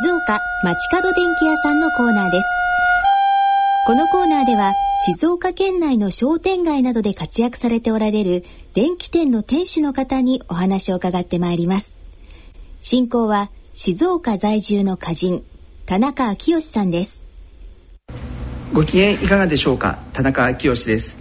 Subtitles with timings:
[0.00, 2.46] 静岡町角電気屋さんのコーナーです。
[3.86, 4.72] このコーナーでは
[5.04, 8.42] 静岡県内の商店街などで活躍されておられる
[8.72, 11.98] 電気店の店主の方にお話を伺ってまいります。
[12.80, 15.44] 進行は静岡在住の歌人
[15.84, 17.22] 田中昭義さんです。
[18.72, 19.98] ご機嫌いかがでしょうか？
[20.14, 21.18] 田中昭義です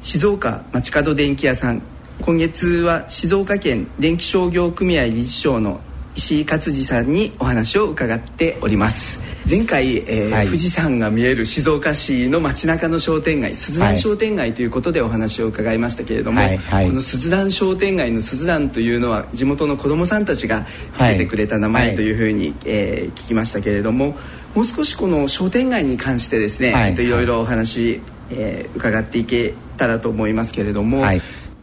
[0.00, 1.80] 静岡町角電気屋さん
[2.20, 5.80] 今月は静岡県電気商業組合理事長の
[6.14, 9.20] 石井勝次さんにお話を伺っております。
[9.48, 20.64] 前回、えーはい、富士山が見える静岡市の街中の商店街鈴蘭商店街ということでお話を伺いましたけれども、はいはい、この鈴蘭商店街の鈴蘭というのは地元の子どもさんたちが
[20.96, 22.12] つけてくれた名前とい。
[22.12, 24.16] うふうに、えー、聞きましたけれども
[24.54, 28.00] もう少しこの商店街に関してですね、はい、いろいろお話、
[28.30, 31.02] えー、伺っていけたらと思いますけれども。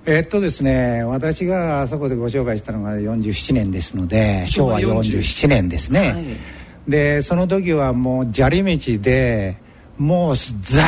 [0.06, 6.26] えっとですね私があそこでご紹介したのが47年ですので昭和47年ですね、はい、
[6.88, 9.58] でその時はもう砂利道で
[9.98, 10.84] もうザ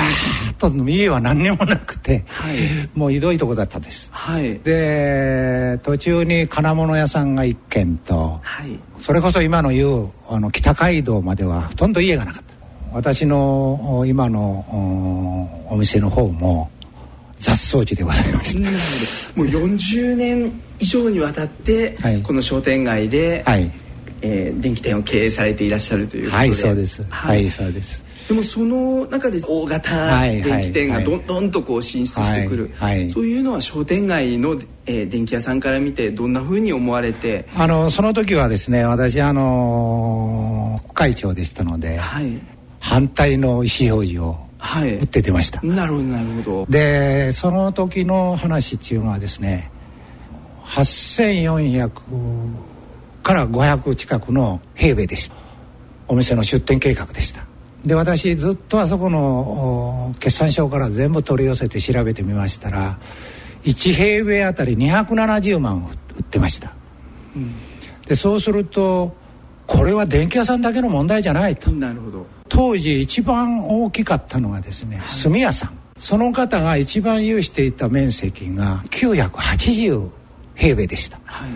[0.47, 12.51] ーッと家は何にもなくて、はい、もうひどいとこだったです、はい、で途中に金物屋さんが1軒と、はい、それこそ今の言うあの北街道まではほとんど家がなかった。
[12.93, 16.69] 私の今のお店の方も
[17.41, 18.69] 雑草地でございました。
[19.35, 23.71] もう40年以上にわたって、はい、この商店街で、はい、
[24.21, 26.37] えー、電気店を経営されていらっしゃるということで。
[26.37, 27.03] はいそうです。
[27.09, 28.03] はい、そうです。
[28.27, 37.47] でもその中で大型電気店がどんどんとこう進出してくる、はいはい、そういうのは商店街の、えー、電気屋さんから見てどんなふうに思われて？
[37.55, 42.39] あのその時はですね私あの副会長でしたので、はい、
[42.79, 46.65] 反対の意思表示をはい、打って出ました、なるほどなるほど。
[46.69, 49.71] でその時の話っていうのはですね
[50.65, 51.89] 8400
[53.23, 55.35] から500近くの平米でした。
[56.07, 57.45] お店の出店計画でした。
[57.85, 62.99] で私ずっとあそこの決算書から全部取り寄せて調べてみましたら
[63.63, 66.73] 1平米あたり270万売ってました、
[67.35, 67.51] うん、
[68.07, 69.15] でそうすると
[69.65, 71.71] これは電気屋さんだけの問題じゃないと。
[71.71, 75.77] なるほど当時一番大きかったのがですね、はい、炭屋さん。
[75.97, 80.09] その方が一番有していた面積が980
[80.55, 81.49] 平米でした、はい、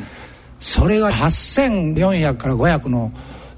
[0.59, 3.11] それが8400から500の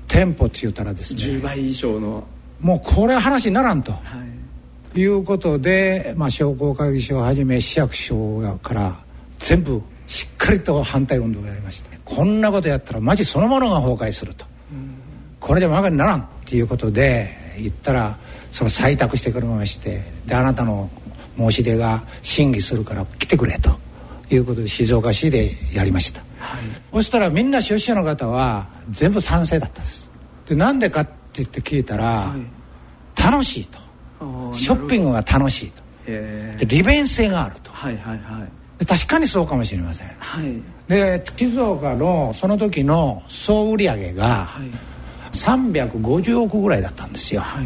[0.08, 2.24] 店舗って言ったらですね10倍以上の。
[2.62, 4.00] もうこれ話にならんと、は
[4.96, 8.98] い、いうことで、まあ、商工会議所をはじめ市役所から
[9.40, 14.96] 全部しっかりと反対運動をやりましてこんなことやったら町そのものが崩壊すると、うん、
[15.40, 18.18] これでも馬鹿にならんっていうことで言ったら
[18.52, 20.90] その採択してくれましてであなたの
[21.38, 23.78] 申し出が審議するから来てくれと
[24.34, 26.62] いうことで静岡市でやりました、はい、
[26.94, 30.10] そしたらみんな消費者の方は全部賛成だったんです。
[30.48, 33.78] でなんでかって言って聞いたら、はい、楽しいと。
[34.54, 35.84] ショッピングが楽しいと。
[36.06, 38.48] で利便性があると、はいはいは
[38.82, 44.70] い、確かにそうかもしれません、はい、で静岡のその時の総売上が、はい
[45.38, 47.66] 350億ぐらいだったんですよ、はい、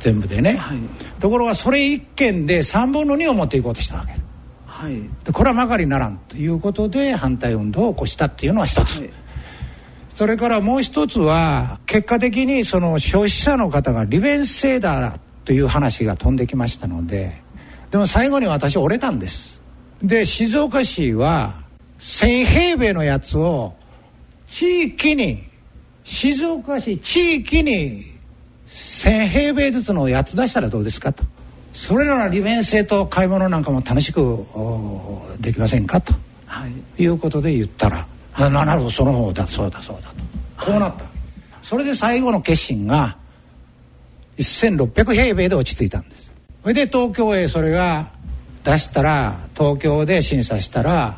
[0.00, 0.78] 全部でね、はい、
[1.20, 4.14] ところがそれ1件で3分の2を持っていこうとしたわけ、
[4.66, 9.10] はい、でこれはまかりならんということで反対運動を起こしたっていうのは一つ、はい、
[10.14, 17.40] それからもう一つは結果的にその消費者の方が利便性だという話が飛んできましたので
[17.90, 19.60] でも最後に私折れたんです。
[20.02, 21.62] で静岡市は
[21.98, 23.74] 1000平米のやつを
[24.48, 25.44] 地域に
[26.12, 28.04] 静岡市地域に
[28.68, 31.24] 1,000平米ずつのやつ出したらどうですかと。
[31.72, 34.44] それらの利便性と買い物なんかも楽しく
[35.40, 36.12] できませんかと、
[36.44, 36.68] は
[36.98, 40.10] い、いうことで言ったら「はい、なるほどその方だそうだそうだ」
[40.58, 40.66] と。
[40.66, 41.12] こうなった、はい、
[41.62, 43.16] それで最後の決心が
[44.36, 46.30] 1600平米で落ち着いたんです。
[46.60, 48.10] それで東京へそれが
[48.64, 51.16] 出したら東京で審査したら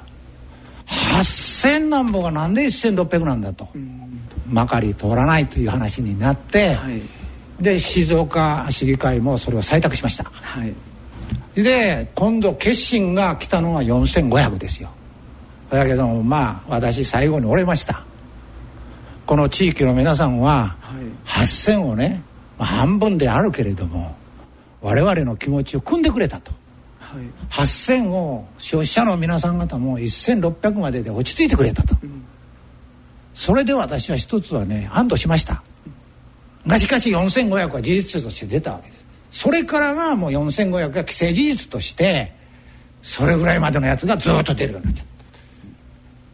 [0.86, 1.53] 8,000
[1.90, 3.68] なんぼがなんで1,600なんだと。
[3.74, 4.00] うん。
[4.46, 7.00] まかり通らないという話になって、はい、
[7.62, 14.90] で静岡市議会もそれを採択しました、はい、で今度決心が来たのが4500ですよ。
[15.70, 18.04] だけどまあ私最後に折れました。
[19.24, 20.76] この地域の皆さんは
[21.24, 22.22] 8,000をね、
[22.58, 24.14] まあ、半分であるけれども
[24.82, 26.60] 我々の気持ちを汲んでくれたと、はい、
[27.50, 32.24] 8,000を消費者の皆さん方も1,600までで落ち着いてくれたと、うん。
[33.34, 35.62] それで私は一つはね安堵しました。
[36.66, 39.04] がしかし4500は事実として出たわけです。
[39.30, 42.32] それからがもう4500が既成事実として
[43.02, 45.14] それぐらいまでのやつがずっと出るようになっちゃった。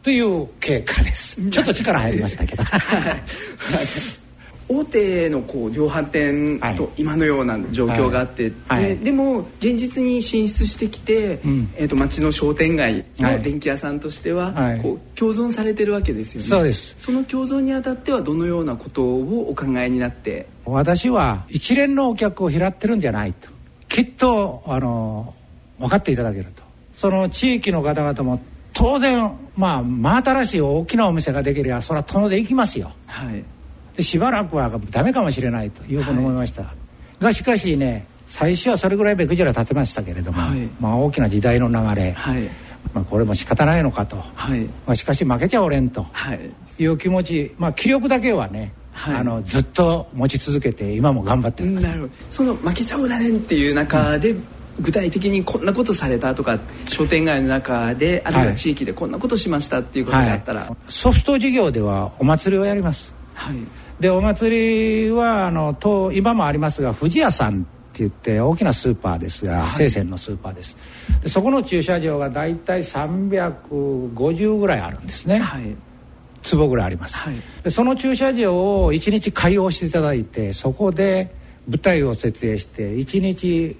[0.03, 1.49] という経過です。
[1.49, 2.63] ちょっと力入りましたけど
[4.67, 8.83] 大手のこう量販店と今のような状況があって、はい。
[8.83, 16.47] はい、ででも現実に進出してきて、うん、えー、と町の商店街の電気屋さんとしては、はい、こう共存されてるわけですよね。
[16.47, 16.95] そうです。
[16.99, 20.47] その共存にあたってはどのようなことをお考えになって？
[20.65, 23.49] 私は一連のお客を拾ってるんじゃないと。
[23.87, 25.33] きっとあの
[25.79, 26.63] 分かっていただけると。
[26.93, 28.41] その地域の方々も
[28.73, 33.43] 当然まあ真新しい大きなお店ができればそれは殿で行きますよ、はい、
[33.95, 36.73] でしばらくはダメかもしれないというふうに思いました、は
[37.19, 42.43] い、がしかしね最初はそれぐらい目くじら立てましたけれども、はい、まあ大きな時代の流れ、はい、
[42.93, 44.61] まあ、これも仕方ないのかと、はい。
[44.61, 46.05] まあ、しかし負けちゃおれんと。
[46.79, 46.85] い。
[46.85, 51.87] う気持ち、まあ、気力だけはねはい、あのずっと持ち続けて今も頑張ってます。
[51.87, 52.13] なるほど。
[52.29, 54.43] その負けちゃおられんっていう中で、うん。
[54.79, 56.59] 具体的にこんなことされたとか
[56.89, 63.57] 商店街の中であるいは地域でこんなことしましたっていうことがあったら、はいはい、ソフト事業ではお祭りをやります、はい、
[64.01, 67.63] でお祭りはあのと今もありますが富士屋さんっ
[67.93, 70.75] て言って大きなスーパーですが、生鮮のスーパーです。
[71.21, 75.75] でそこの駐車場が大体350ぐらいあるんですね、はい。
[76.41, 81.35] 坪ぐらいあります、はい、でその駐車場を1日開放していただいてそこで
[81.67, 83.77] 舞台を設営して1日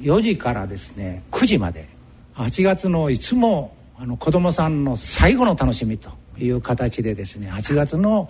[0.00, 1.88] 4時からですね9時まで
[2.34, 8.28] 8月のいつもあの子供さんの最後の楽しみという形でですね8月の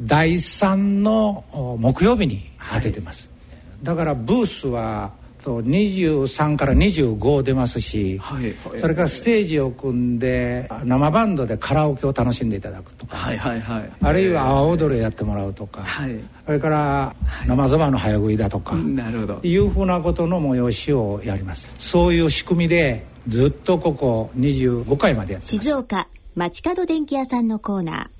[0.00, 1.44] 第3の
[1.80, 5.12] 木曜日に当ててます、はい、だからブースは
[5.46, 16.16] と23から25出ますし、はいはい、それからステージを組んで生バンドでカラオケを楽しんでいただくとか、はいはいはい、あるいは阿波踊りをやってもらうとか、はい、
[16.46, 17.14] それから
[17.46, 19.40] 生そばの早食いだとか、なるほど。
[19.44, 21.68] いうふうなことの催しをやります。
[21.78, 25.64] そういう仕組みでずっとここ25回までやってます。
[25.64, 28.15] 静岡街角電気屋さんのコーナー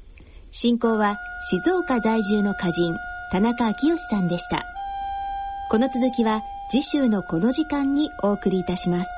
[0.58, 1.19] 進行は
[1.50, 2.97] 静岡在住の歌人
[3.31, 4.64] 田中昭義さんでした
[5.70, 9.11] この続きは次週のこの時間にお送りいたします。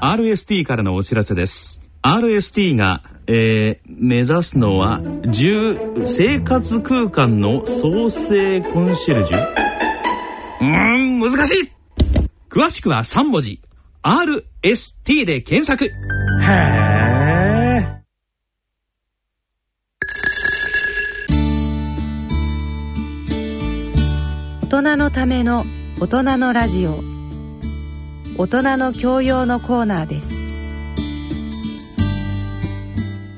[0.00, 1.82] RST からのお知らせです。
[2.02, 9.54] RST が、えー、目指すのは10生活空間の創生コンシェルジュ？
[10.62, 11.72] うん難しい
[12.48, 13.60] 詳しくは3文字
[14.06, 15.86] RST で検索。
[15.86, 15.92] へえ
[24.62, 25.64] 大人のための
[25.98, 27.02] 大人のラジオ。
[28.38, 30.32] 大人の教養のコーナーです。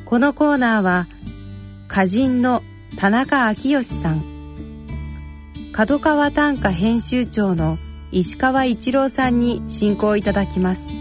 [0.04, 1.06] このコーナーは
[1.88, 2.62] 歌人の
[2.98, 4.22] 田中昭義さん。
[5.72, 7.78] 角川短歌編集長の
[8.10, 10.92] 石川一郎さんに進行いただきます。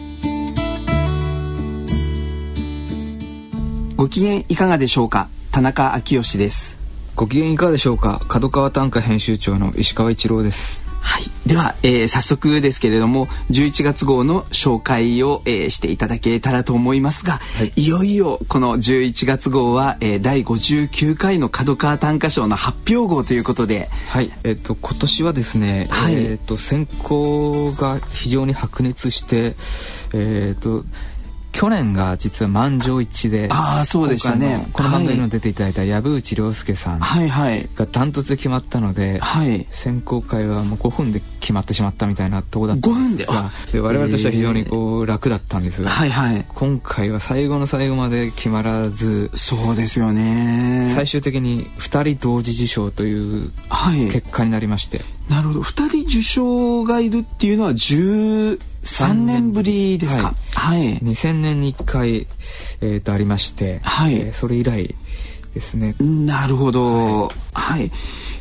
[3.95, 5.30] ご機嫌いかがでしょうか？
[5.51, 6.77] 田中昭義です。
[7.15, 8.21] ご機嫌いかがでしょうか？
[8.27, 24.33] 角川短歌編集長の石川一郎ですはい、では、えー、早速ですけれども11月号の紹介を、えー、していただけたらと思いますが、はい、いよいよこの11月号は、えー、第59回の角川短歌賞の発表号ということではい。
[24.44, 29.56] えっ、ー、と今年はですね、はい、えっ、と選考が非常に白熱して
[30.13, 30.83] えっ、と
[31.52, 34.68] 去年が実は満場一致でああそうでしたね。
[34.74, 37.00] この番組にも出ていただいた藪内涼介さん。
[37.00, 43.25] がダントツで決まったので、はい、選考会はもう5分で決まってしまったみたいなとこだった5分で？
[43.72, 50.94] で我々としては非常にこう楽だったんですが、はいはい、今回は最後の最後まで決まらずそうですよね。
[50.96, 53.51] 最終的に2人同時受賞という
[54.12, 55.62] 結果になりまして、はい、なるほど。
[55.62, 60.36] 2人受賞がいるっていうのは10 3年ぶりですか？
[60.53, 60.79] はい。
[60.79, 62.27] はい、2000年に1回、
[62.82, 64.96] えー、とありまして、はい、えー、それ以来
[65.53, 65.96] ですね。
[66.00, 67.27] なるほど。
[67.27, 67.91] はい、はい。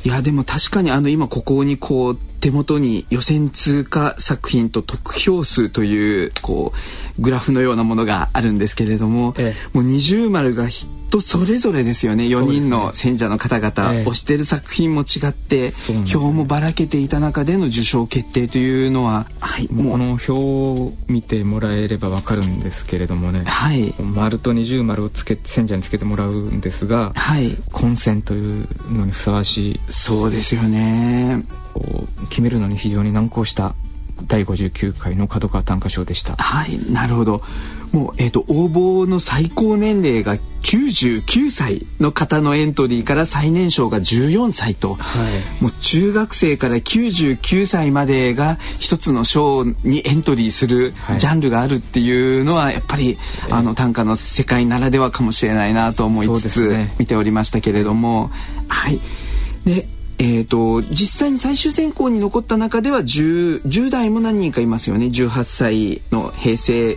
[0.05, 6.73] いやでも確かにあの今ここにこう手元に予選通過作品と得票数というこ
[7.19, 10.69] うグラフのようなものがあるんですけれども、ええ、もう二重丸が
[11.09, 12.25] 人それぞれですよね。
[12.25, 31.45] 4人の選者の方々、ね、推してる作品も違って、ね、票もばらけていた中での受賞決定というのは、はい、もうこの表を見てもらえればわかるんですけれどもね、はい、丸と二重丸をつけ選者につけてもらうんですが、はい、混戦というのにふさわしいそうですよね。
[32.31, 33.75] 決めるのに非常に難航した
[34.25, 36.37] 第59回の角川短歌賞でした。
[36.37, 37.43] はいなるほど
[37.97, 58.31] もう、えーと、応募の最高年齢が99歳の方のエントリーから最年少が14歳と、はい、もう中学生から99歳までが一つの賞にエントリーするジャンルがあるっていうのはやっぱり、はい、あの短歌の世界ならではかもしれないなと思いつつ見ておりましたけれども、
[58.69, 59.00] はい。
[59.65, 59.87] で
[60.19, 65.07] えーと、実際に最終選考に残った中では 10, 10代も何人かいますよね。
[65.07, 66.97] 18歳の平成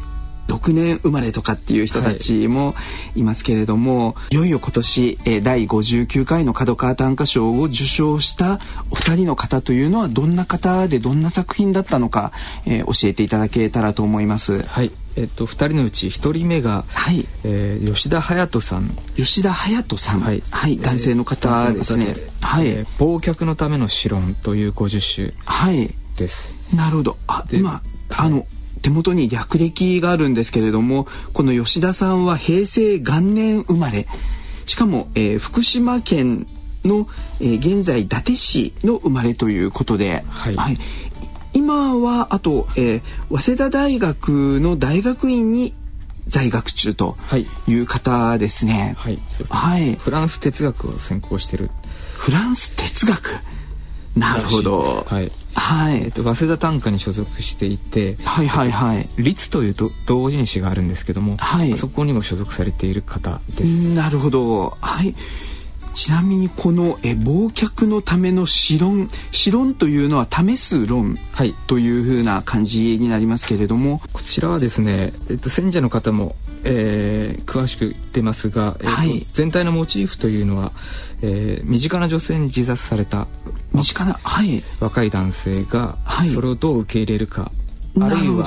[0.49, 2.75] 6年生まれとかっていう人たちも
[3.15, 12.31] いますけれども、はい、いよいよ今年、えー、第59回の角川短歌賞を受賞したお二人の方というのはどんな方でどんな作品だったのか、
[12.65, 14.63] えー、教えていただけたらと思います。
[14.63, 14.91] はい。
[15.15, 17.27] えっと、2人のうち1人目が、はい。
[17.43, 18.97] えー、吉田隼人さん。
[19.15, 27.17] 吉田隼人さん、はい、はい、男性の方ですね、はい、えー、忘却のための詩論という50首です、はい、なるほど。
[27.27, 28.45] あ今あの
[28.81, 34.07] 手元に略歴があるんですけれどもこの吉田さんは平成元年生まれ
[34.65, 36.47] しかも、えー、福島県
[36.85, 37.07] の、
[37.39, 40.77] えー、現在伊達市の生まれということで、はい、はい、
[41.53, 45.73] 今はあと、えー、早稲田大学の大学院に
[46.27, 47.17] 在学中と
[47.67, 48.93] いう方ですね。
[48.97, 49.19] はい。
[49.49, 51.71] はい、フランス哲学を専攻してる。
[52.13, 53.39] フランス哲学。
[54.19, 55.05] なるほど。
[55.07, 55.31] はい。
[55.53, 56.03] はい。
[56.03, 59.09] えっと、早稲田短歌に所属していて、はいはいはい。
[59.17, 61.77] 律というと同人誌があるんですけども、はい。
[61.77, 63.93] そこにも所属されている方です。
[63.93, 64.77] なるほど。
[64.81, 65.15] はい。
[65.95, 71.17] ちなみにこのえ忘却のための詩論詩論というのは試す論
[71.67, 80.71] というふうな感じになりますけれども、こちらはですね、えっと、選者の方も、えー、詳しく言ってますが、えはい、全体のモチーフというのは、
[81.21, 83.27] えー、身近な女性に自殺された
[83.73, 85.97] 身近な、はい、若い男性が、
[86.33, 87.51] それをどう受け入れるか
[87.99, 88.43] あるいは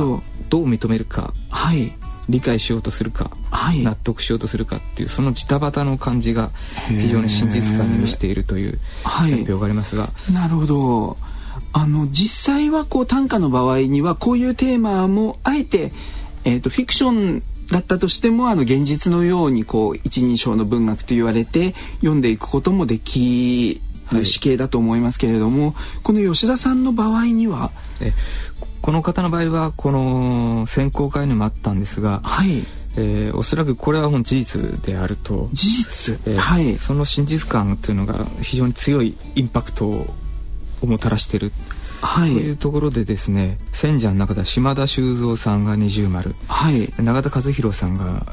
[0.49, 1.93] どう認めるか、はい、
[2.29, 6.51] 理解しようとするか、はい、納得しようとするかっていうそのジタバタの感じが
[6.89, 10.05] 非常に真実感に満ちているという発表がありますが。
[10.05, 11.17] はい、なるほど。
[11.75, 15.93] あの実際はこう短歌の場合にはこういうテーマもあえて、
[16.45, 17.43] えーと、フィクション
[17.73, 23.81] だったとしてもあの現実のようにこう一人称の文学と言われて読んでいくこともでき
[24.13, 27.73] る死刑だと思いますけれども、はい、この吉田さんの場合には？
[28.01, 28.13] え
[28.83, 32.65] この方の場合はこの選考会にもあったんですが、はい。
[32.95, 35.49] えー、おそらくこれはもう事実であると。
[35.55, 40.07] 事実、えー、はい、その真実感というのが非常に強いインパクトを
[40.83, 41.53] もたらしている
[42.03, 48.27] はい、というところでですね選者の中では島田修造さんが二重丸、はい、永田和弘さんが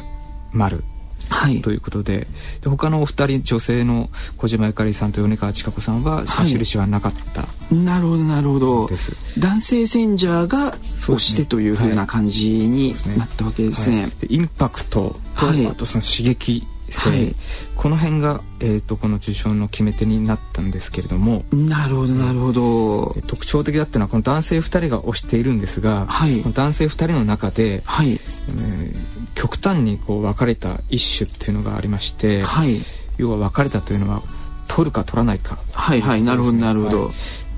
[0.52, 0.84] 丸。
[1.32, 2.26] はい、ということで
[2.62, 8.90] で他のお二人女性の小島ゆかりさんと米川千佳子さんは印はなかった、はい、なるほどなるほど。
[9.38, 14.12] 男性選者が押してというふうな感じになったわけですね。
[14.28, 17.36] インパクトと、あとその刺激はい、
[17.76, 23.16] この辺が、えーと、この受賞の決め手になったんですけれどもなるほどなるほど。
[23.28, 28.14] 特徴的だったのはこの男性2人が推しているんですが、はい、男性2人の中で、はい。
[28.14, 28.96] えー、
[29.36, 32.80] 極端にこう分かれた一種っていうのがありまして、はい、
[33.18, 34.22] 要は分かれたというのは
[34.68, 36.22] 取るか取らないか、はいはい。
[36.22, 37.12] なるほどなるほど、は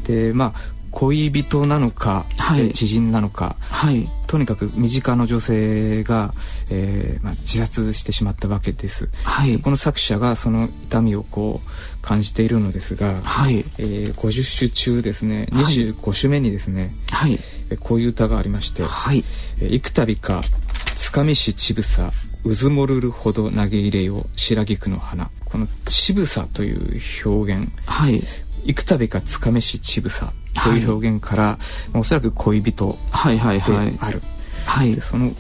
[0.03, 6.33] い、でまあ恋人なのか、はい、知人なのか、はい、とにかく身近な女性が、
[6.69, 13.65] えーまあ、自殺してしまったわけです、はい、この作者がその痛みをこう感じているのですが、はい。
[13.77, 19.23] えー、50首中ですね25首目にですね、はい、えこういう歌がありまして「はい。
[19.59, 20.43] え幾度か
[20.95, 22.11] つかみしちぶさ
[22.43, 28.23] うずもるるほど投げ入れよ白菊の花」この「ちぶさ」という表現、はい、
[28.65, 30.31] 幾度かつかめしちぶさ
[30.63, 31.59] という表現から、は
[31.95, 33.91] い、おそらく恋人である、はいはい。
[34.65, 35.31] はい、その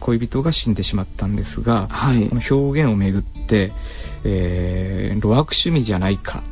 [0.00, 3.72] 恋人が死んでしまったんですが、はい、この表現をめぐって、
[4.24, 6.42] えー、路悪趣味じゃないか。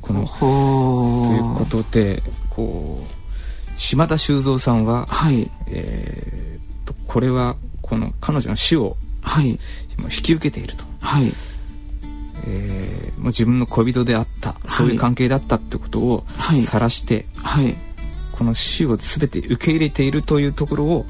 [0.00, 5.50] このということでこう島田修造さんは、はい。
[5.68, 9.58] えー、とこれはこの彼女の死を、はい、引
[10.22, 10.84] き受けていると。
[11.00, 11.32] はい
[12.46, 16.24] えー、もう自分の恋人であった、そういう関係だったってことを
[16.66, 17.74] 晒して、はい、
[18.32, 21.06] この死を全て受け入れているというところを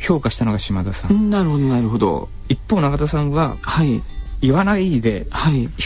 [0.00, 1.30] 評価したのが島田さん。
[1.30, 2.28] なるほどなるほど。
[2.48, 4.02] 一方永田さんは、はい、
[4.40, 5.26] 言わないで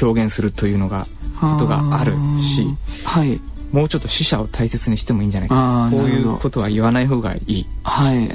[0.00, 1.07] 表現するというのが、
[1.41, 2.67] ことがあるし、
[3.05, 3.41] はい、
[3.73, 5.88] もうちょっと死者を大切にしてもいいんじゃないか。
[5.91, 7.67] こういうことは言わない方がいい。
[7.83, 8.31] はい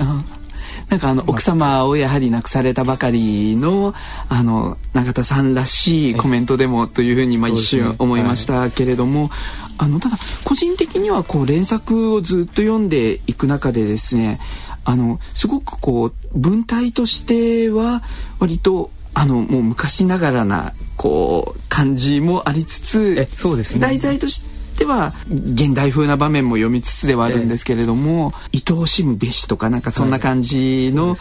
[0.92, 3.96] なんかあの奥様をやはり亡くされたばかりの
[4.28, 9.30] あの永田さんらしいコメントでもというふうにまあ一瞬思いましたけれども、
[9.78, 14.42] あのただ個人的にはこう連作をずっと読んでいく中でですね
[14.84, 18.04] あのすごくこう文体としては
[18.40, 31.18] 割とあのもう昔ながらなこう感じもありつつそうです、ね、題材としては現代風な場面も読みつつではあるんですけれども「愛おしむべし」とかなんかそんな感じの、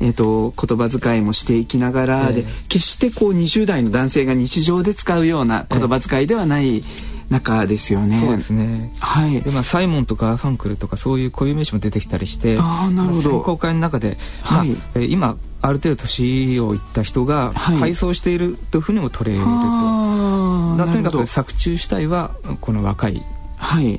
[0.00, 6.84] えーと、言葉遣いもしていきながらで、決してこう20代の男性が日常で使うような言葉遣いではない。
[7.32, 8.20] 中ですよね。
[8.20, 8.94] そうですね。
[9.00, 9.40] はい。
[9.40, 13.22] でまあサイモンとかアーファンクルとかそういう固有名詞も出てきたりして、ああなるほど。
[13.22, 14.70] 選考会の中で、はい。
[14.70, 19.50] まあ、今ある程度年をいった人が配送しているというふうにも取れると。
[19.50, 23.22] はい、とにかく作中主体はこの若い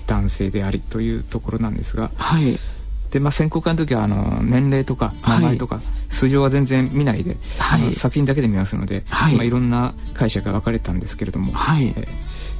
[0.08, 2.12] 男性でありというところなんですが。
[2.16, 2.58] はい。
[3.12, 12.08] でまあ、選考会の時はあの年齢とか名前とか、数字は全然見ないで、はい、作品だけで見ますので、はいまあ、いろんな解釈が分かれたんですけれども、はいえー、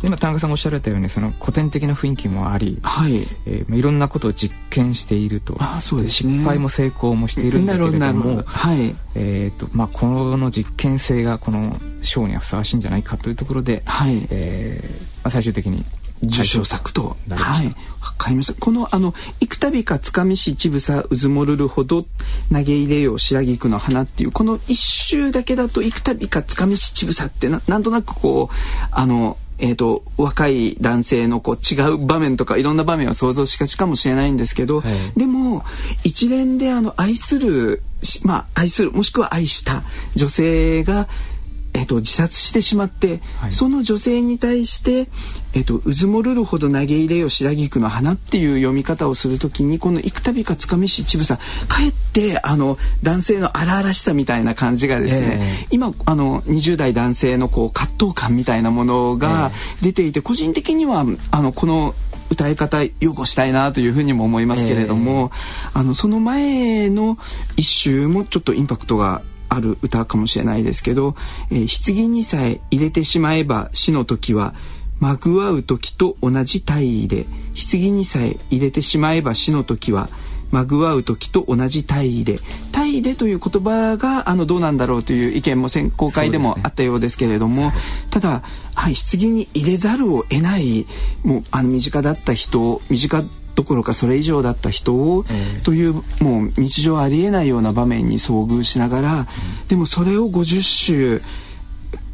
[0.04, 3.26] 今田中さんがおっしゃられたようにその古典的な雰囲気もあり、はい。
[3.46, 5.56] えー、いろんなことを実験していると。
[5.60, 8.96] あそうです、ね、失敗も成功もしているんだけれどもはい。
[9.16, 14.28] えーとまあ、この実験性がこの賞にはふさわしいんじゃないかというところで、はい。
[14.30, 15.86] えーまあ、最終的に
[16.24, 17.18] 受賞作と。
[17.30, 17.68] はい。
[17.68, 17.74] わ
[18.18, 18.54] かりました。
[18.54, 22.04] この、あの、幾度かつかみしちぶさうずもるるほど
[22.52, 28.56] 投げ入れよう白菊の花っていう、この一周だけだと幾度かつかみしちぶさってな、なんとなくこう、
[28.92, 35.64] あの、えーと、若い男性のこう違う場面とかいろんな場面を想像しがちかもしれないんですけど、はい、でも
[36.04, 37.84] 一連であの愛する
[38.24, 39.84] まあ愛するもしくは愛した
[40.16, 41.08] 女性が
[41.74, 45.10] えっと、自殺してしまって、はい、その女性に対して、
[45.54, 59.52] えっと、うずもるるほど投げ入れよ白菊の花っていう読み方をするときにこの幾度かつかみしちぶさかえってあの男性の荒々しさみたいな感じがですね、えー、今あの20代男性のこう葛藤感みたいなものが
[59.82, 61.96] 出ていて、えー、個人的にはあのこの
[62.30, 67.18] 歌い方擁護したいなというふうにも思いますけれども、えー、あのその前の
[67.58, 69.22] 一周もちょっとインパクトが
[69.54, 71.16] ある歌かもしれないですけど、
[71.52, 74.54] えー、棺にさえ入れてしまえば死の時は
[75.00, 77.26] まぐわう時と同じ体位で
[77.72, 80.10] 棺にさえ入れてしまえば死の時は
[80.54, 82.40] まぐわう時と同じ体位で
[82.72, 87.76] 体位でという言葉があのどうなんだろうという意見も選考会でもあったようですけれども、ねはい、
[88.12, 88.44] ただ、
[88.76, 90.86] はい、棺に入れざるを得ない
[91.24, 99.28] もうあの身近だった人身近どころかそれ以上だった人を、えー、というもう日常ありえないような場面に遭遇しながら、うん、
[99.68, 101.22] でもそれを50週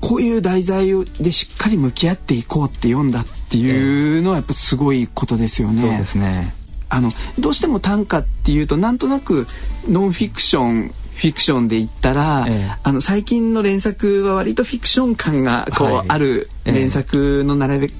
[0.01, 5.81] こういう題材でしっかり向き合っていこうって読んだっていうのはやっぱすごいことですよね。
[5.81, 6.55] そうですね。
[6.89, 9.47] あのどうしても短歌っていうとなんとなく
[9.87, 17.93] ノンフィクションフィクションで言ったら、ええ、あの最近の連作は割とフィクション感がこう、はい、ある連作の並べ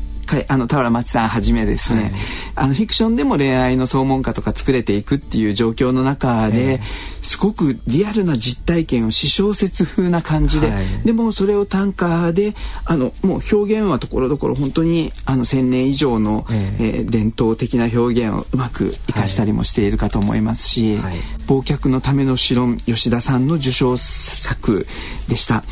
[0.48, 2.12] あの田原町さんはじめですね、はい、
[2.56, 6.80] あのフィクションでも恋愛の総門歌とか作れていくっていう状況の中で、えー、
[7.22, 24.88] すごくリアルな実体験を詩小説風な感じで、はい、でもそれを短歌であのもう表現はところどころ本当にあの1,000年以上の、えー、えー、伝統的な表現をうまく生かしたりもしているかと思いますし「はい、忘却のための城」吉田さんの受賞作
[25.28, 25.64] でした。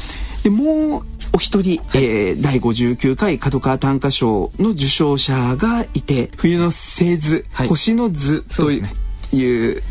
[0.43, 8.81] でもうお一人、はい、えー、第59回角川短歌賞の受賞者がいて「冬の星図、はい、星の図」とい
[9.69, 9.83] う,、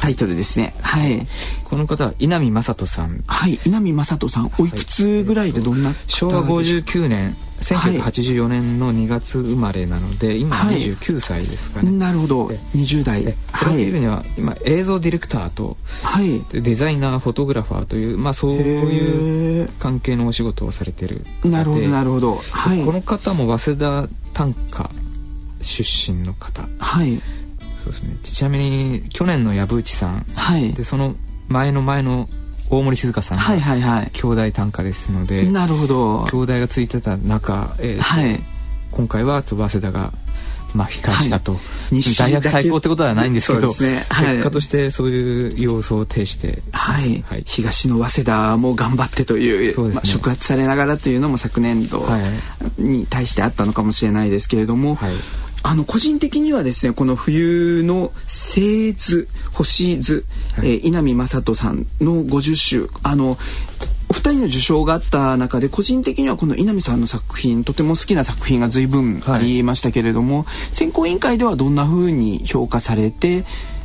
[0.00, 0.74] タイトルですね。
[0.80, 1.26] はい。
[1.64, 3.22] この方は稲見正人さん。
[3.26, 4.52] はい、稲見正人さん。
[4.58, 12.46] おいくつぐらいでどんな、昭和59年1984年の2月生まれなので、今29歳ですかね、なるほど。
[12.74, 13.22] 20代。
[13.22, 13.28] プ
[13.64, 24.90] ロフィールには今映像ディレクターと、はい、デザイナーフォトグラファーという、まあ、そういう関係のお仕事をされてるなるほどなるほど、はい、この方も早稲田短歌
[25.60, 26.68] 出身の方。
[26.78, 27.20] はい
[27.88, 28.16] そうですね。
[28.22, 31.14] ちなみに去年の藪内さん、はい、でその
[31.48, 32.28] 前の前の
[32.70, 34.10] 大森静香さんはいはいはい。
[34.12, 36.26] 兄弟短歌ですのでなるほど。
[36.26, 38.40] 兄弟がついてた中、えーはい、
[38.90, 40.12] 今回は早稲田が
[40.74, 41.58] まあ、控えしたと、は
[41.92, 44.04] い、大学最高ってことはないんですけど、ね。
[44.10, 52.06] はい、結果としてそういう要素を呈して、はい、はい、東の早稲田も頑張ってという、ね、まあ、触発されながらというのも昨年度
[52.76, 55.14] に対してあったのかもしれないですけれども、はい、
[55.62, 60.24] あの個人的にはですねこの冬の星図星図、
[60.56, 63.38] はい、えー、稲見正人さんの50週あの
[64.10, 73.44] お二人の受賞があった中で個人的にはこの稲見さんの作品とても好きな作品が随分ありましたけれども、はい、選考委員会ではどんなふうに評価されて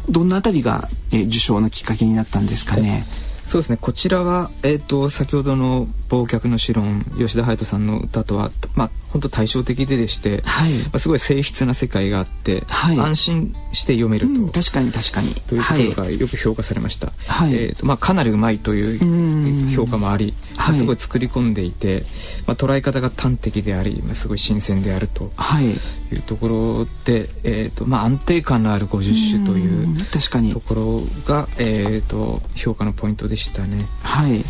[0.09, 3.05] どんなあたりが、えー、受賞のきっかけになったんですかね？
[3.47, 3.77] そうですね。
[3.79, 10.71] こちらは、えーと、先ほどの「忘却の詩論」吉田隼人さんの歌とは、まあ、本当対照的ででして、はい。
[10.73, 15.33] まあ、すごい静筆な世界があって、はい、安心して読めると、うん、確かに確かに。
[15.47, 22.05] というところがよく評価されました、はい、えーとまあ、かなりうまいという評価もあり、はい、すごい作り込んでいて、
[22.47, 25.31] まあ、捉え方が端的であり、まあ、すごい新鮮であると。
[25.61, 25.75] い。
[26.15, 30.53] うところで、えーとまあ、安定感のある50種という確かに。
[30.53, 33.85] ところが、えーと、評価のポイントでしたね。
[34.01, 34.43] はい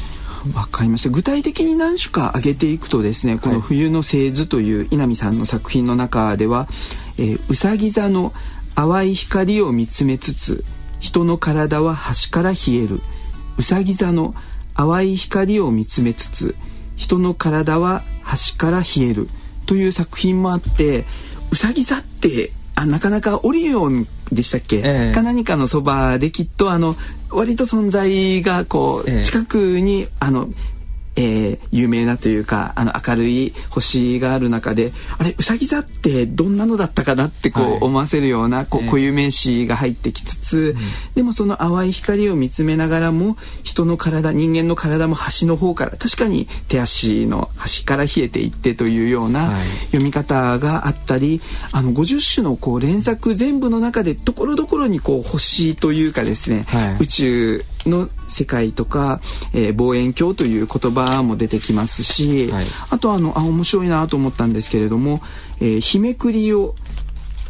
[0.51, 1.09] わかりました。
[1.09, 6.67] 具体的に何種か挙げていくとですねこの「冬の製図」という稲見さんの作品の中では、
[7.17, 8.33] えー、うさぎ座の
[8.75, 10.65] 淡い光を見つめつつ
[10.99, 12.99] 人の体は端から冷える。
[13.57, 14.33] うさぎ座の
[14.75, 16.55] 淡い光を見つめつつ
[16.95, 19.29] 人の体は端から冷える
[19.65, 21.05] という作品もあって
[21.51, 26.95] うさぎ座ってあなかなかオリオンでしたっけ、えー、か何かのそばできっとあの
[27.29, 30.49] 割と存在がこう近くにあの
[31.15, 40.75] えー、有名なというかあの明るい星がある中であれうさぎ座ってどんなのだったかなってこう思わせるような、はい、こう固有名詞が入ってきつつ、
[41.15, 59.21] でもその淡い光を見つめながらも人の体人間の体も端の方から確かに手足の端から冷えていってというような読み方があったり、あの50種のこう連作全部の中でところどころにこう星というかですね、はい、宇宙の世界とか、
[59.53, 65.21] えー、望遠鏡という言葉も出てきますし、はい、あとあのあ面白いなと思ったんですけれども、
[65.59, 66.75] えー、日めくりを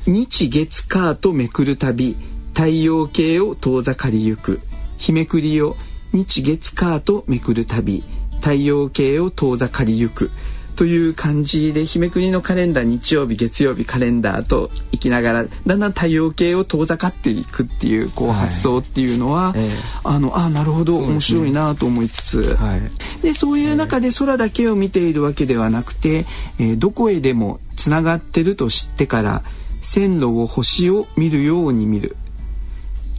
[0.05, 2.15] 日月火とめくるたび
[2.53, 4.59] 太陽系を遠ざかりゆく。
[4.97, 5.75] 日めくりを
[6.13, 8.03] 日月火とめくるたび
[8.35, 10.31] 太陽系を遠ざかりゆく
[10.75, 19.69] という感じで日めくりのカレンダー日曜日月曜日カレンダーと行きながらだんだん太陽系を遠ざかっていくっていうこう発想っていうのは、はい、
[20.03, 22.43] あのあなるほど面白いなと思いつつ。
[22.43, 26.25] そう、ねで、ね、そういう中で空だけを見ているわけではなくて、
[26.57, 29.43] えー、どこへでもつながってると知ってから
[29.81, 32.17] 線路を星を見るように見る。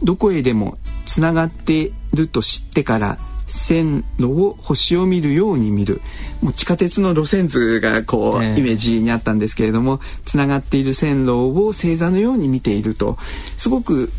[0.03, 6.01] どこへでもつながってると知ってから線路を星を見るように見る。
[6.41, 13.17] もう地下鉄の路線図がこう、イメージにあったんですけれどもつながっている線路を星座のように見ていると。
[13.57, 14.11] すごく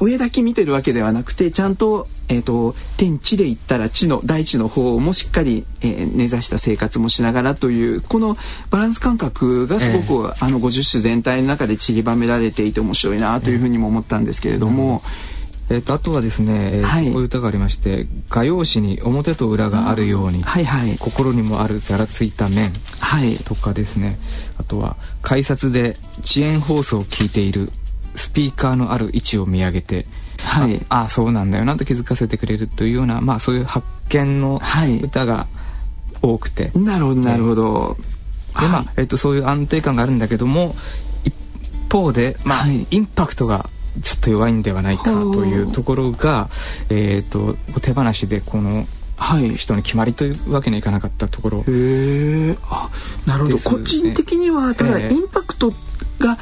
[0.00, 8.36] 上だけ見てるわけではなくてちゃんと,、えーと、天地で言ったら地の大地の方もしっかり、えー、根ざした生活もしながらというこの
[8.70, 15.02] バランス感覚がすごく、えー、あの50種全体の中で散りばめられていて面白いなというふうにも思ったんですけれども。
[15.28, 15.33] うん
[15.70, 22.72] えー、とあとはですね、えーはい、こういう歌がありまして画用紙に表と裏があるように、はいはい、心にもあるざらついた面
[23.44, 24.18] とかですね、
[24.58, 27.70] あとは改札で遅延放送を聞いている
[28.16, 30.06] スピーカーのある位置を見上げて、
[30.38, 34.60] はい、ああそうなんだよなと気づかせてくれるというような、まあ、そういう発見の
[35.02, 35.46] 歌が
[36.22, 37.96] 多くて、はい、なるほどなるほど、
[38.60, 40.74] でまあえー、とそういう安定感があるんだけども
[41.24, 41.34] 一
[41.90, 43.68] 方で、まあインパクトが
[44.02, 46.48] ちょっと弱いんではないかというところが、
[46.88, 48.86] えーと、手放しでこの
[49.56, 52.90] 人に決まりというわけにはいかなかったところ、へえあ
[53.26, 55.72] なるほど、ね、個人的にはただインパクト
[56.18, 56.38] が、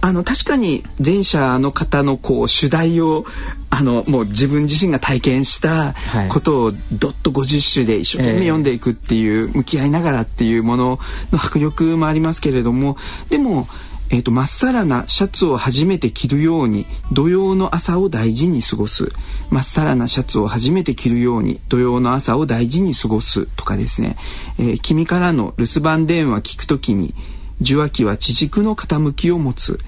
[0.00, 3.24] あの確かに前者の方のこう主題を
[3.70, 5.94] あのもう自分自身が体験した
[6.30, 10.98] ことをどっと50種で一生懸命読んでいくっていう、向き合いながらっていうもの
[11.32, 12.96] の迫力もありますけれども
[13.28, 13.68] でも
[14.10, 19.12] えーと、まっさらなシャツを初めて着るように土曜の朝を大事に過ごす。
[19.50, 24.16] まっさらなシャツを初めて着るように土曜の朝を大事に過ごすとかですね、
[24.58, 27.14] えー、君からの留守番電話聞くときに
[27.60, 29.78] 受話器は地軸の傾きを持つ。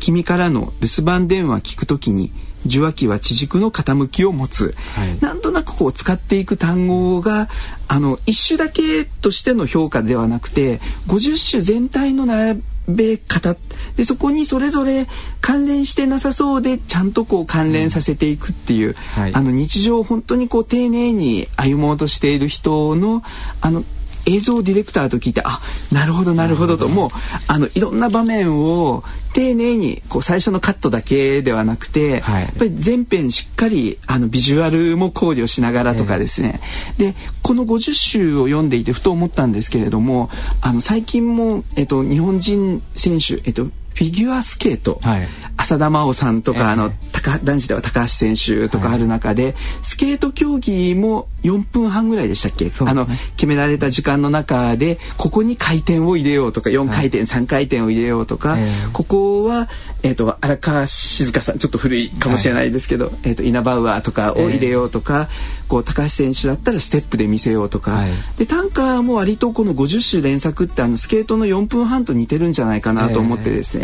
[0.00, 2.32] 君からの留守番電話聞くときに
[2.66, 7.48] 受話器は地軸の傾きを持つ、はい、なんとなくこう使っていく単語が
[7.88, 13.56] あの一種だけとしての評価ではなくて50種全体の並べ方
[13.96, 15.06] でそこにそれぞれ
[15.40, 23.22] 関連してなさそうでちゃんとこう関連させていくっていう、うんはい、あの日常を本当にこう丁寧に歩もうとしている人の
[23.60, 23.84] あの
[24.26, 25.60] 映像ディレクターと聞いてあ
[25.92, 27.10] なるほどなるほどともう
[27.46, 36.60] あのいろんな場面を丁寧にこう最初のカットだけではなくて、はい、やっぱり全編しっかりあのビジュアルも考慮しながらとかですね、
[36.98, 59.68] えー、でこの50集を読んでいてふと思ったんですけれどもあの最近も、えっと、日本人選手、えっと、フィギュアスケート、はい、浅田真央さんとか、えー、あの高高男子では高橋選手とかある中で、はい、スケート競技も4分半ぐらいでしたっけ、ね、あの決められた時間の中でここに回転を入れようとか4回転、はい、3回転を入れようとか、えー、ここは、
[60.02, 68.04] えーと、荒川静香さんちょっと古いかもしれないですけど、はい、えーと、イナバウアーとかを入れようとか、えー、こう高橋選手だったらステップで見せようとか、
[68.36, 73.83] でタンカーも割とこの50周連作ってあのスケートの4分半と似てるんじゃないかなと思ってですね、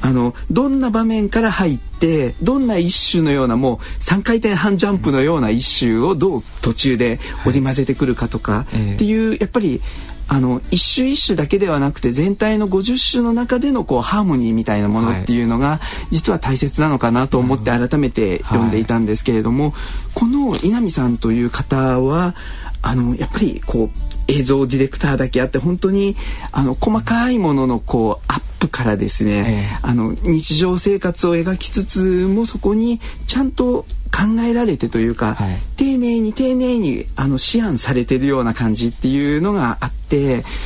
[0.00, 9.80] あのどんな場面から入ってどんな一種のようなもう3回転半ジャンプのような一種をどう途中で織り交ぜてくるかとかっていう、やっぱり
[10.28, 15.78] あの一種一種だけではなくて全体の50種の中でのこうハーモニーみたいなものっていうのが
[16.10, 19.74] 実は大切なのかなと思って改めて読んでいたんですけれども、
[20.14, 22.34] この稲見さんという方は
[22.80, 26.16] あのやっぱりこう映像ディレクターだけあって本当に
[26.50, 40.01] あの細かいもののこうアップからですね、えー、あの日常生活を描きつつもそこにちゃんと考えられてというか、はい、丁寧に丁寧にあの思案されてるような感じっていうのがあって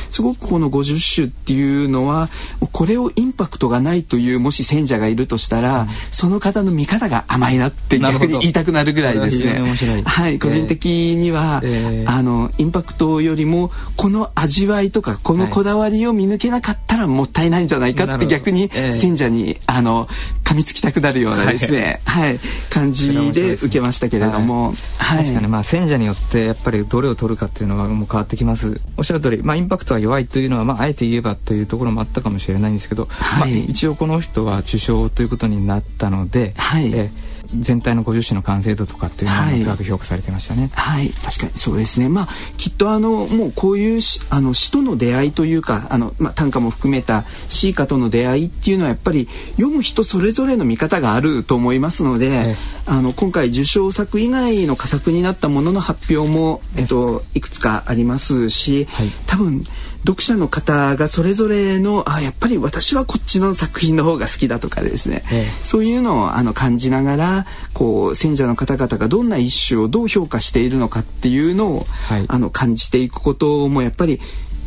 [0.09, 2.29] すごくこの50種っていうのは
[2.71, 9.61] これをインパクトがないというもし選者がいるとしたら、うん、その方の見方が甘いなって逆に言いたくなるぐらいですね。
[10.05, 20.07] はい、個人的には、えー、あのインパクトよりもこの味わいとかこのこだわりを見抜けなかったらもったいないんじゃないかって逆に選者に、あの
[20.43, 28.79] 噛みつきたくなるようなですね、はい、はい、感じで受けましたけれども、はい、確かにまあ選者によってやっぱりどれを取るかっていうのはもう変わってきます。
[28.95, 37.11] おっしゃる通り、まあ、インパクトは弱いというのは、まあ、あえて言えばというところもあったかもしれないんですけど、はい、まあ、一応この人は受賞ということになったので、はい、え
[37.59, 40.69] 全体の50種の完成度とかっていうのは高く評価されてましたね。
[40.73, 42.09] はい、確かにそうですね。
[42.09, 52.55] まあきっとあのもうこういうあの詩との出会いというかあのまあ短歌も含めた詩歌との出会いっていうのはやっぱり読む人それぞれの見方があると思いますので、え
[52.85, 59.63] あの今回受賞作以外の佳作になったものの発表もえっといくつかありますし、はい、多分
[60.01, 74.19] 読者の方がそれぞれのあやっぱり私はこっちの作品の方が好きだとかですね、ええ、そういうのをあの感じながらこう選者の方々がどんな一種をどう評価しているのかっていうのを、はい、あの感じていくこともやっぱり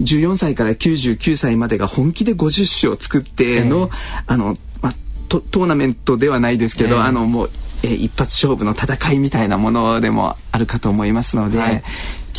[0.02, 4.94] 14歳から99歳までが本気で50種を作っての、え、あの、ま
[5.28, 7.50] トトーナメントではないですけど、あのもう
[7.82, 11.82] え一発勝負の戦いみたいなものでもあるかと思いますので、はい、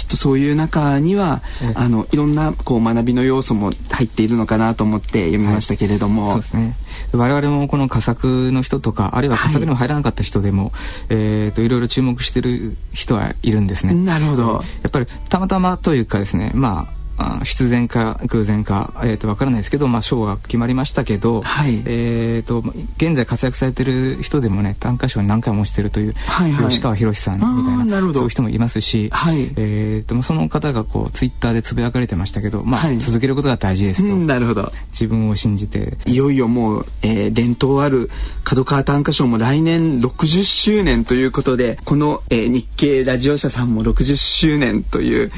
[0.01, 1.43] きっとそういう中には、
[1.75, 6.75] あのいろんなこう学びの要素も入っているのかなと思って読みましたけれども、はい、そうですね。
[7.13, 10.71] 我々もこの佳作の人とかあるいは佳作にも入らなかった人でも、はい
[11.09, 13.93] えーと、いろいろ注目してる人はいるんですね。
[13.93, 14.63] なるほど。
[14.81, 17.00] やっぱりたまたまというかですねまあ
[17.43, 22.59] 必然か偶然か、えー、と分からないですけど、まあ、賞が決まりましたけど、はい、えーと、
[22.97, 34.71] 現在活躍されてる人でもね短歌賞に何回もしてるという、はいはい、吉川博さんみたいなそういう人もいますし、はい、えーと、その方がこうツイッターでつぶやかれてましたけど、まあ、はい、続けることが大事ですと、なるほど。
[34.91, 35.97] 自分を信じて。
[36.05, 38.09] いよいよもう、えー、伝統ある
[38.43, 45.31] 角川短歌賞も来年60周年ということでこの、えー、日経ラジオ社さんも60周年という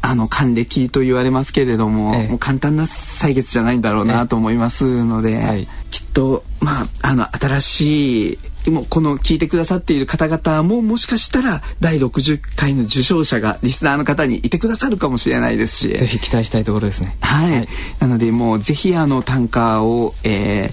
[0.00, 15.88] あの還暦と言われますけれどもええ、もう簡単な歳月じゃないんだろうなと思いますので、はい、きっとまああの新しいもうこの聞いてくださっている方々ももしかしたら第60回の受賞者がリスナーの方にいてくださるかもしれないですし。
[15.88, 17.16] ぜひ期待したいところですね。
[17.20, 17.68] はい、はい、
[18.00, 20.70] なのでもうぜひあの短歌を、え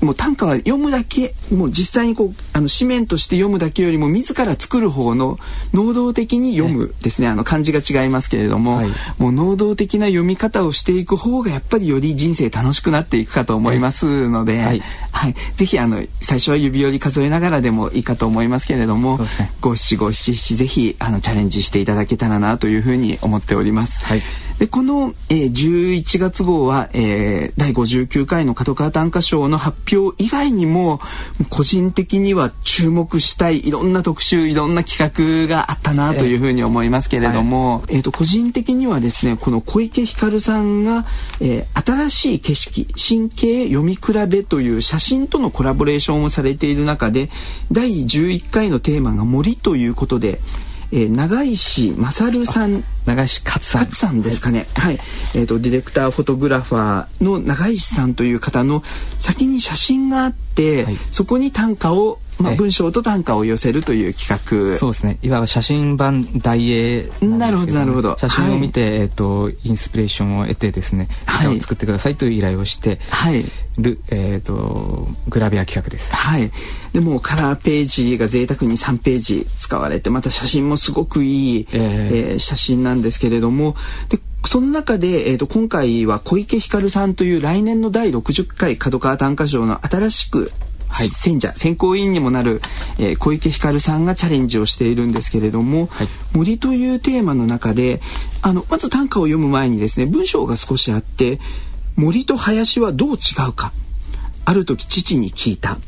[0.00, 5.38] もう短歌は読むだけもう実際にこうあの紙面として読むだけよりも自ら作る方の
[5.72, 14.80] 能動的に読むですね、あの漢字が違いますけれども、はい、もう能動的な読み方をしていく方がやっぱりより人生楽しくなっていくかと思いますので、はい、
[15.12, 19.18] はい、ぜひあの最初は指折り数えながらでもいいかと思いますけれども
[19.60, 24.04] 五七五七七ぜひあのチャレンジしていただけたらなというふうに思っております。
[24.04, 24.22] はい
[24.60, 31.00] でこの、えー、11月号は、えー、第59回の角川短歌賞の発表以外にも
[31.48, 41.06] 個人的には注目したいいろんな特集いろんな企画があったなというふうに思いますけれども、はい、えーと、個人的にはですねこの小池光さんが、
[41.40, 47.30] えー、新しい景色神経読み比べという写真とのコラボレーションをされている中で
[47.72, 50.38] 第11回のテーマが森ということで
[50.92, 52.84] えー、長石勝さん。
[53.06, 53.80] 長石勝さん。
[53.82, 54.68] 勝さんですかね。
[54.74, 58.82] はい、はい、えっ、ー、とディレクターフォトグラファーの長石さんという方の
[59.18, 64.28] 先に写真があって、はい、そこに短歌をまあ、文章と短歌を寄せるという企
[64.72, 64.78] 画。
[64.78, 65.18] そうですね。
[65.22, 68.16] いわば写真版題英な、るほどなるほど。
[68.18, 73.44] 写真を見て、はい、えーと、インスピレーションを得てですね歌を作ってくださいという依頼をして、はい、
[73.78, 76.14] る、えーと、グラビア企画です。
[76.14, 76.50] はい。
[76.92, 83.76] でもカラーページが贅沢に3ページ使われてまた写真もすごくいい、えー、えー、写真なんですけれども
[84.08, 90.52] でその中で、えーと、今回は小池ひかるさんという来年の第60回角川短歌賞の新しく
[90.90, 92.60] はい、選者選考委員にもなる、
[92.98, 98.00] えー、小池ひかるさんがチャレンジをしているんですけれども、はい、森というテーマの中で
[98.42, 101.40] あのまず短歌を読む前にですね文章が少しあって
[101.96, 103.16] 森と林はどう違
[103.48, 103.72] うか
[104.44, 105.78] ある時父に聞いた。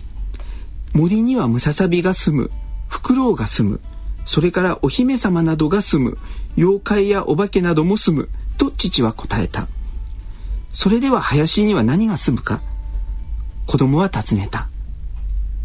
[0.95, 2.51] 森にはムササビが住む
[2.89, 3.81] フクロウが住む
[4.27, 6.19] それからお姫様などが住む
[6.57, 9.69] 妖怪やお化けなども住むと父は答えた。
[10.73, 12.63] それでは林には何が住むか
[13.67, 14.69] 子供は尋ねた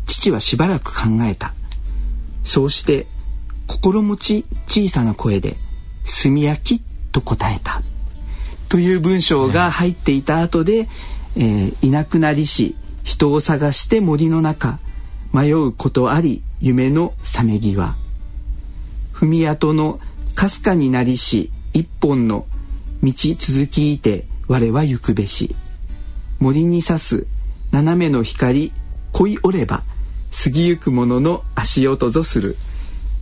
[0.07, 1.53] 父はしばらく考えた。
[2.43, 3.05] そうして
[3.67, 5.57] 心持ち小さな声で
[6.23, 7.83] 「炭焼き」と答えた。
[8.69, 10.89] という文章が入っていた後で、
[11.35, 14.79] えー、いなくなりし人を探して森の中
[15.31, 17.95] 迷うことあり夢の覚め際。
[19.13, 19.99] 踏み跡の
[20.35, 22.45] かすかになりし一本の
[23.03, 25.55] 道続きいて我は行くべし。
[26.39, 27.27] 森に刺す
[27.71, 28.71] 斜めの光
[29.11, 29.83] 恋おれば
[30.43, 32.57] 過ぎゆくもの足音ぞする。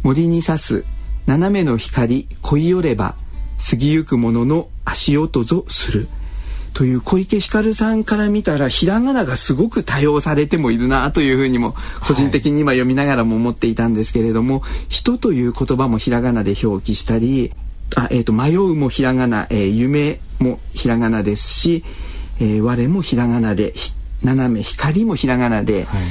[0.04, 0.86] 森に刺す
[1.26, 3.16] 斜めの光恋よれば
[3.70, 6.08] 過ぎゆくものの足音ぞする。
[6.74, 11.74] という小池ひかるさんから見たらひらがながすごく多用されてもいるなというふうにも
[12.06, 17.54] 個人的に今読みながらも思っていたんですけれども「人」という言葉もひらがなで表記したり
[17.96, 21.86] あ、えーと、迷うもひらがな、えー、夢もひらがなですし、
[22.42, 23.74] えー、我もひらがなで
[24.22, 26.04] 斜め光もひらがなで、はい、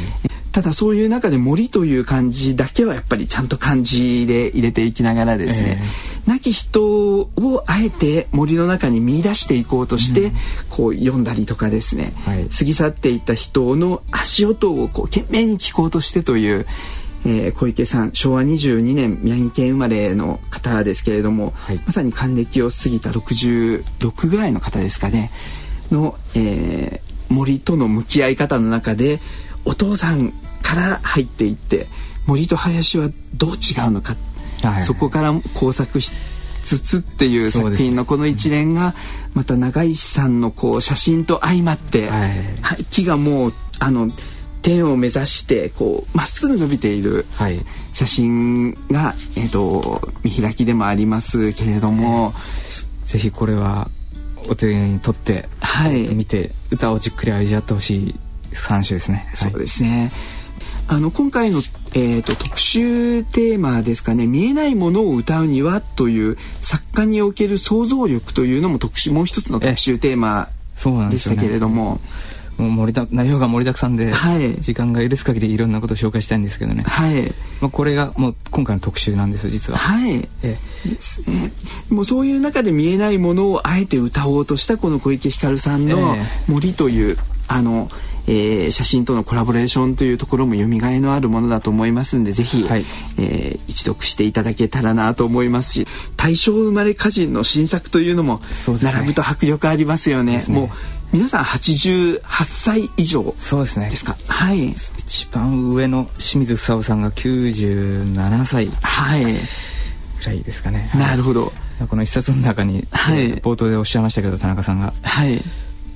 [0.54, 10.32] ただそういう中で森という漢字だけはやっぱりちゃんと漢字で入れていきながらですね、えー、亡き人をあえて森の中に見出していこうとして、うん、
[10.70, 16.66] こう読んだりとかですね、はい、過ぎ去っていった人の足音をこう懸命に聞こうとしてという、
[17.26, 25.32] えー、小池さん昭和22年宮城県生まれの方ですけれども、はい、まさに還暦を過ぎた66ぐらいの方ですかね
[25.90, 29.18] の、えー、森との向き合い方の中で
[29.64, 30.32] お父さん
[30.64, 31.87] から入っていって
[32.27, 34.16] 森と林はどう違うのか、
[34.62, 36.11] はい、そこから工作し
[36.64, 38.94] つつっていう作品のこの一連が
[39.35, 42.27] また長石さんのこう写真と相まって、は
[42.79, 44.11] い、木がもうあの
[44.62, 47.27] 天を目指してこうまっすぐ伸びている
[47.92, 52.33] 写真が、はい、えーと、見開きでもありますけれども、
[53.05, 53.90] ぜひこれは
[54.48, 58.14] お手に取って、はい、見て歌をじっくり味わってほしい
[58.55, 59.31] 三種ですね。
[59.35, 60.11] そうですね。
[60.86, 61.62] あの今回の、
[61.94, 70.48] えーと、特集テーマですかね「見えないものを歌うには」という作家における想像力というのも特集もう一つの特集テーマ
[71.10, 72.00] でしたけれども。
[72.56, 77.24] もう盛りだ内容が盛りだくさんで、はい、時間が許す限りいろんなことを紹介したいんですけどね、はい、
[77.60, 79.78] まあ、これがもう今回の特集なんです実は。
[79.78, 80.28] はい。
[80.42, 81.50] ええ。
[81.92, 86.16] もうそういう中で見えないものをあえて歌おうとしたこの小池ひかるさんの
[86.46, 87.18] 「森」という、
[87.48, 87.90] あの
[88.26, 92.84] えー、写真とのコラボレーションというところも読みがいのあるものだと思いますんでぜひ、はい、
[93.18, 98.40] えー、一読していただけたらなと思いますし大正生まれ歌人の新作というのも
[98.82, 100.38] 並ぶと迫力ありますよね。
[100.38, 100.44] ね。
[100.48, 100.68] もう
[101.12, 103.90] 皆さん88歳以上そうですね。
[103.90, 104.16] ですか？
[104.26, 104.74] はい。
[104.98, 108.68] 一番上の清水房夫さんが97歳。
[108.82, 109.24] はい。
[109.24, 109.30] ぐ
[110.24, 110.90] らいですかね。
[110.94, 111.52] なるほど。
[111.88, 114.94] この一冊の中に、はい、冒頭でおっしゃいましたけど田中さんが。
[115.02, 115.40] はい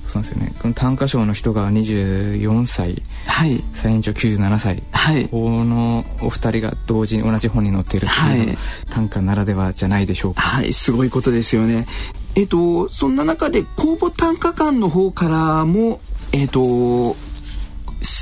[0.09, 0.51] そうですよね。
[0.59, 8.57] この短歌賞の人が24歳、はい、最年長97歳、はい、このお二人が同時に同じ本に載っているっていうのは、
[8.89, 10.41] 短歌ならではじゃないでしょうか。
[10.41, 11.85] はいすごいことですよね。
[12.33, 15.99] えっ、とそんな中で公募短歌館の方からも
[16.31, 17.15] えっ、と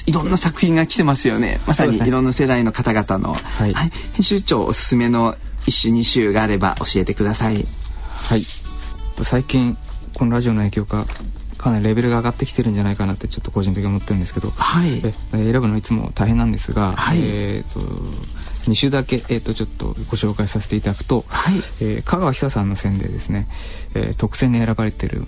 [0.06, 1.62] いろんな作品が来てますよね。
[1.66, 7.66] まさにいろんな世代の方々の、はい、はい、編集長おすすめの一首二首があれば教えてください。
[8.08, 8.46] はい。
[9.24, 9.78] 最近
[10.18, 11.06] このラジオの影響か
[11.58, 17.80] かなりレベルが上がってきてるんじゃないかなってちょっと個人的に思ってるんですけど、はい、え選ぶのいつも大変なんですが、はい、えっ、ー、と
[18.70, 21.58] 2週だけ、えー、とちょっとご紹介させていただくと、はい。
[21.80, 23.48] えー、香川久さんの選でですね、
[23.96, 25.24] えー、特選に選ばれている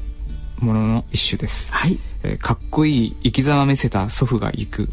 [0.60, 2.00] ものの一種です、はい。
[2.24, 4.89] えー、かっこいい生き様見せた祖父が行く。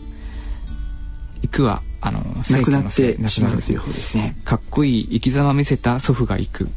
[1.42, 2.20] 行くはあの
[2.50, 4.36] 亡くなってしまうという方ですね。
[4.44, 6.68] かっこいい生き様見せた祖父が行く。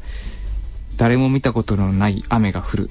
[0.98, 2.89] 誰も見たことのない雨が降る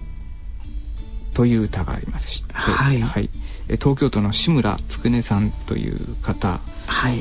[1.39, 3.31] という歌がありまして、はい、はい、
[3.69, 6.59] 東京都の志村つくねさんという方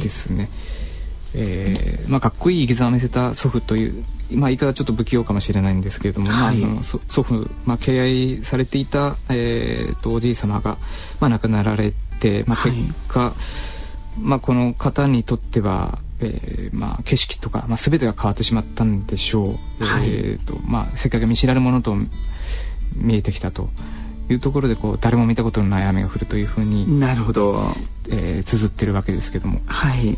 [0.01, 0.49] ですね、はい、
[1.36, 10.80] えー、まあ、かっこいい生き様を見せた祖父というまあ、言い方ちょっと不器用かもしれないんですけれども、はい、まあ、祖父、まあ、敬愛されていた、えーと、おじい様が、
[11.19, 12.75] まあ、亡くなられて、まあ、結
[13.08, 13.34] 果、は
[14.17, 21.96] い、まあ、この方にとっては、えーまあ、景色とか、まあ、全てが変わってしまったんでしょう、はい、えーとまあ、せっかく見知らぬものと
[22.96, 23.69] 見えてきたと
[24.30, 27.63] いうところでこう誰も見たことのない雨が降るというふうになるほど、
[28.10, 29.62] えー、綴ってるわけですけども。
[29.65, 30.17] はい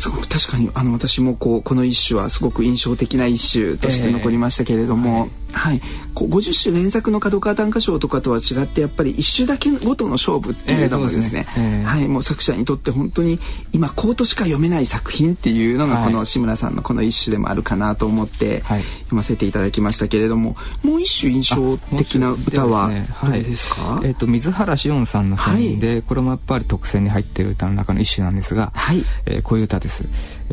[0.00, 11.80] すごく確かにあの私もこうこの一首はすごく印象的な一首として残りましたけれども、えー、はい、はい、こう50首連作の角川短歌賞とかとは違ってやっぱり一首だけごとの勝負っていうのがですねえーすね。
[11.82, 13.38] えー、はい、もう作者にとって本当に
[13.74, 22.90] 今コートしか読めない作品っていうのがこの志村さんのこの一首でもあるかなと思って読ませていただきましたけれども、もう一首印象的な歌は
[23.22, 29.04] どれですか、はい、えーと、水原紫音さんの選で、はい、これもやっぱり特選に入っている歌の中の一首なんですが、はい。
[29.26, 29.89] えー、こういう歌です。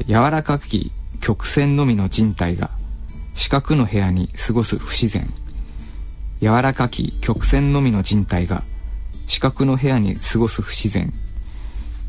[0.07, 2.71] 柔らかき曲線のみの人体が
[3.35, 5.31] 四角の部屋に過ごす不自然。
[6.41, 8.63] 柔らかき曲線のみの人体が
[9.27, 11.11] 四角の部屋に過ごす不自然。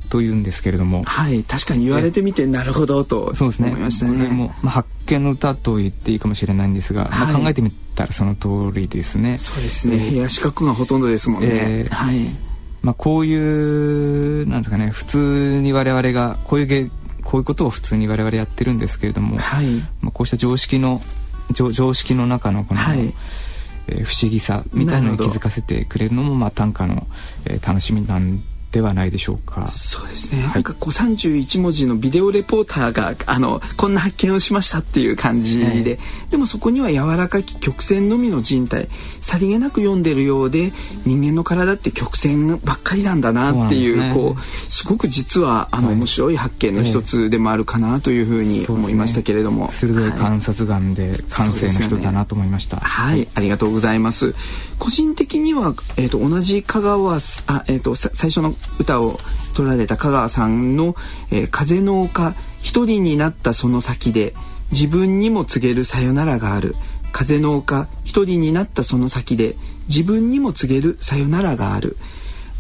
[0.09, 1.05] というんですけれども。
[1.05, 3.69] はい確かに言われてみてなるほどとそうですね。
[3.69, 4.29] 思いましたね。
[4.29, 9.37] も、まあ、発見の歌と言っていいかもしれないんですが、はい、まあ、考えてみたらその通りですね。
[9.39, 12.49] そうですね、えー、部屋四角がほとんどですもんね、えー、はい。
[12.81, 16.91] まあ、こういうなんですかね普通に我々がこういう
[17.29, 19.67] こういうことを普通に我々やってるんですけれども、はい、
[20.01, 21.03] まあ、こうした常識の
[21.53, 23.13] 常識の中のこの、はい、
[23.87, 27.07] えー、不思議さみたいなのに気づかせてくれるのもまあ短歌の、
[27.45, 28.43] えー、楽しみなんで
[28.81, 29.67] はないでしょうか。
[29.69, 35.85] そうですね、はい、なんかこう31文字のビデオレポーターがあのこんな発見をしましたっていう感じで、はい、
[36.31, 38.89] でもそこには柔らかき曲線のみの人体
[39.21, 40.73] さりげなく読んでるようで
[41.05, 53.29] 人間の体って曲線ばっかりなんだなっていう、ね、こうすごく実はあの、はい、面白い発見の一つでもあるかなというふうに思いましたけれども、ね、鋭い観察眼で感性の人だなと思いました、ね、はい。
[53.35, 54.35] ありがとうございます。
[54.79, 59.19] 個人的には、えーと、同じ香川あ、えーと最初の歌を
[59.55, 60.95] 取られた香川さんの
[61.31, 64.35] 「えー、風の丘一人になったその先で
[64.71, 66.77] 自分にも告げるさよならがある」
[67.13, 69.57] 「風の丘一人になったその先で
[69.89, 71.97] 自分にも告げるさよならがある」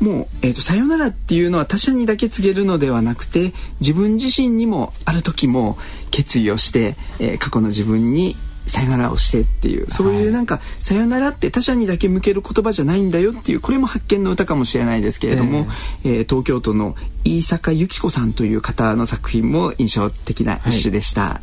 [0.00, 5.76] もう、えーと、さよならっていうのは他者にだけ告げるのではなくて自分自身にもある時も
[6.10, 8.36] 決意をして、えー、過去の自分に
[8.68, 9.90] さよならをしてっていう。
[9.90, 15.66] そういうなんか、さよならって他者にだけ向ける言葉じゃないんだよっていうこれも発見の歌かもしれないですけれども、
[16.04, 21.40] えー、えー、東京都の飯坂由紀子さんという方の作品も印象的な一首でした。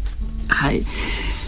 [0.47, 0.85] はい、はい、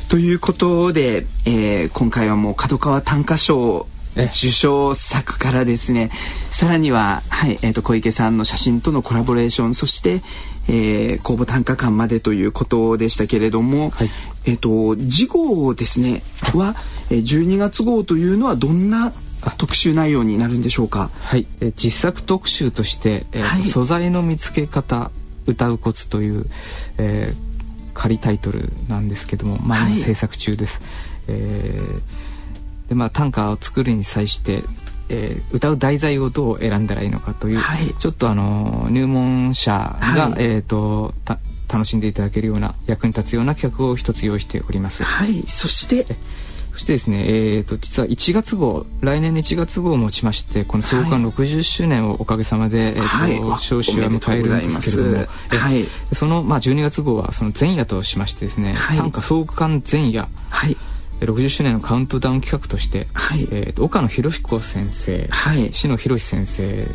[0.10, 3.88] ということで、えー、今回はもう角川短歌賞
[4.26, 6.10] 受賞作からですね
[6.52, 10.22] さらには、はいえーと、小池さんの写真とのコラボレーションそして、
[10.68, 14.10] えー、公募短歌館までということでしたけれども、はい、
[14.48, 16.24] えっ、ー、と次号ですね
[16.54, 16.76] は
[17.10, 19.14] 12月号というのはどんな
[19.58, 21.12] 特集内容になるんでしょうか？
[21.20, 25.12] はい、え実作特集として、えー、はい、素材の見つけ方
[25.46, 26.46] 歌うコツという、
[26.98, 30.82] えー、仮タイトルなんですけども、まあ、制作中です。
[31.28, 32.28] えー
[32.88, 34.64] でまあ短歌を作るに際して、
[35.10, 41.14] えー、歌う題材をどう選んだらいいのかという、はい、ちょっとあの入門者が、はい、えっ、と
[41.68, 45.04] 楽しんでいただけるような役に立つような企画を一つ用意しております。
[45.04, 46.06] はい、そして？
[46.78, 55.26] そしてですね、えーと、実は1月号来年の1月号をもちましてこの創刊60周年をおかげさまで、はい、えーと、はい、少子は迎えるんですけれども、
[55.60, 60.78] はい、その、まあ、12月号はその前夜としましてですね、はい、短歌創刊前夜、はい。
[61.20, 66.86] 60周年のカウントダウン企画として、はい、えー、岡野博彦先生、はい、篠博先生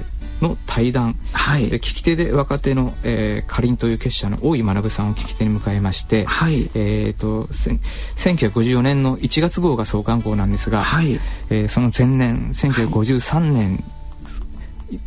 [0.42, 11.18] の対談、はい、で聞き手で若手の、えー、かりんという結社の大井学さんを聞き手に迎えまして、はい、えーと、1954年の1月号が創刊号なんですが、はい、
[11.48, 13.84] えー、その前年1953年、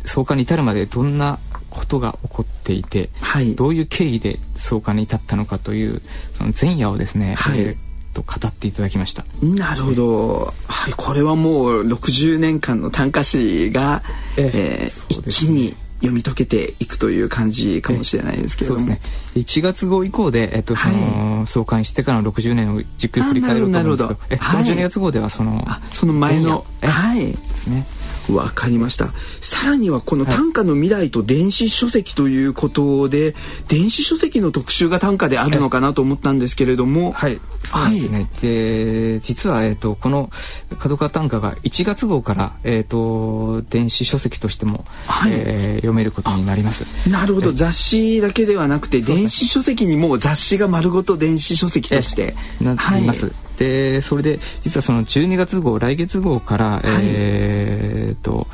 [0.04, 1.38] 創刊に至るまでどんな
[1.70, 6.02] ことが起こっていて、はい、どういう経緯で創刊に至ったのかという
[6.34, 7.85] その前夜をですね、はい、えー
[8.16, 9.26] と語っていただきました。
[9.42, 14.02] なるほど、はい、これはもう60年間の短歌詩が、
[14.38, 14.92] ええ。
[15.08, 19.00] ー、一気に読み解けていくという感じかもしれないですけれども、ね、
[19.34, 24.38] 1月号以降で、えっとその、はい、創刊してからの60年をじっくり振り返ろうと思うんですけど。
[24.38, 27.32] ど、はい、この12月号ではそのその前のはい。
[27.32, 27.86] ですね
[28.32, 29.10] わかりました。
[29.40, 33.34] さらにはこの短歌の未来と電子書籍ということで、はい、
[33.68, 37.12] 電子書籍の特集が短歌であるのかなと思ったんですけれども。
[37.12, 37.40] はい。
[37.70, 40.30] はい、ね、で実は、えーと、この
[40.78, 46.84] 角川短歌が1月号から、えーと、電子書籍としても、はい、えー、読めることになります。
[47.08, 47.52] なるほど。
[47.52, 52.34] 雑誌だけではなくて電子書籍にも雑誌が丸ごと電子書籍として。
[52.60, 58.46] なります、はい、でそれで実はその12月号来月号から、はい、えー、と、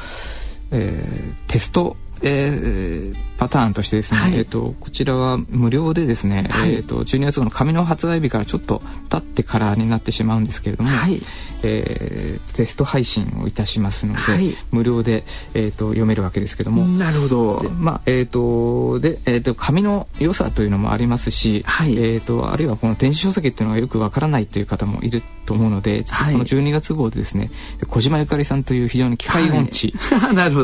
[0.70, 8.80] えー、テストえー、パターンとしてですね、はい、えーと、こちらは無料でですね、はい、えーと、12月号の紙の発売日からちょっと
[9.10, 11.20] 経ってからになってしまうんですけれども、はい、
[11.64, 15.24] えー、テスト配信をいたしますので、はい、無料で、
[15.54, 16.86] えーと、読めるわけですけども。
[16.86, 17.70] なるほど。
[17.70, 27.50] まあえっ、ー、とで、えーと、紙の良さというのもありますし、はい、えー、とあるいはこの電子書籍っていうのがよくわからないという方もいると思うのでちょっとこの12月号でですね、
[27.88, 29.94] 小島ゆかりさんという非常に機械音痴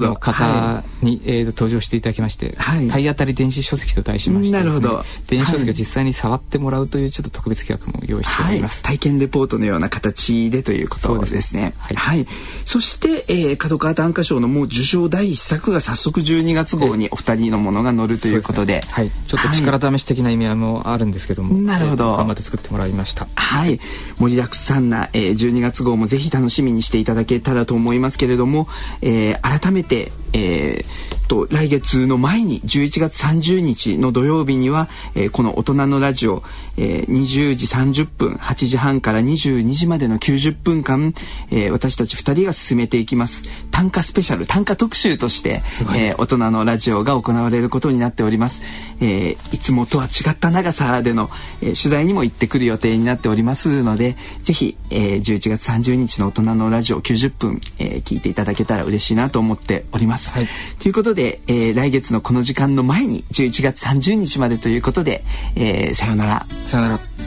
[0.09, 5.05] の方に、えー、と登場していただきまして、はい、体当たり電子書籍と題しまして、ね、なるほど。
[5.29, 11.75] 電子書籍を実際に触ってもらうというちょっと特別企画も用意しております、体験レポートのような形でということですね。
[11.79, 12.27] はい、はい、
[12.65, 23.29] そして、えー、角川短歌賞のもう受賞第一作が早速12月号にお二人のものが載るということで、ね、はい、ちょっと力試し的な意味合いもあるんですけども、はい、なるほど、頑張って作ってもらいました。
[23.35, 23.81] はい、
[24.19, 28.69] 盛りだくさんな、えー、12月号もぜひ楽しみにしていただけたらと思いますけれども、
[29.01, 36.43] えー、改めて、えー、と来月の前に11月30日の土曜日には、えー、この大人のラジオ、
[36.77, 41.15] えー、20時30分8時半から22時までの90分間、
[41.51, 43.43] えー、私たち2人が進めていきます。
[43.79, 45.63] 短歌スペシャル短歌特集として、
[45.95, 48.61] えー、大人のラジオが行われることになっております、
[49.01, 51.31] えー、いつもとは違った長さでの、
[51.63, 60.49] えー、取材にも行ってくる予定になっておりますのでぜひ、えー、11月30日の大人のラジオ90分、えー、聞いていただけたら嬉しいなと思っております、はい、
[60.81, 65.25] ということで、えー、来月のこの時間の前に11月30日までということで、
[65.57, 66.47] えー、さようなら。
[66.69, 67.18] さようなら。